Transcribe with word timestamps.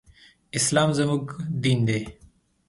اسلام 0.57 0.89
زموږ 0.97 1.23
دين 1.63 1.79
دی. 1.87 2.01